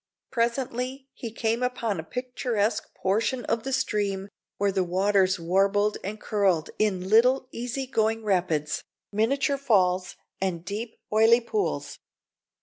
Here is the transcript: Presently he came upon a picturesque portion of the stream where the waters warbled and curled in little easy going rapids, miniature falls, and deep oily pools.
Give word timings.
Presently 0.31 1.09
he 1.13 1.31
came 1.31 1.61
upon 1.61 1.99
a 1.99 2.03
picturesque 2.03 2.91
portion 2.95 3.45
of 3.45 3.61
the 3.61 3.71
stream 3.71 4.29
where 4.57 4.71
the 4.71 4.83
waters 4.83 5.37
warbled 5.39 5.99
and 6.03 6.19
curled 6.19 6.71
in 6.79 7.07
little 7.07 7.47
easy 7.51 7.85
going 7.85 8.23
rapids, 8.23 8.83
miniature 9.11 9.57
falls, 9.59 10.15
and 10.41 10.65
deep 10.65 10.97
oily 11.13 11.39
pools. 11.39 11.99